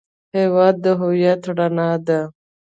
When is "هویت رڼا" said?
0.99-1.89